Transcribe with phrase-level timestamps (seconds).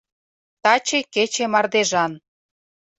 [0.63, 2.11] Таче кече мардежан